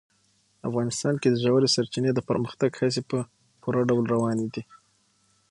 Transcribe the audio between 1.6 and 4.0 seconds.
سرچینې د پرمختګ هڅې په پوره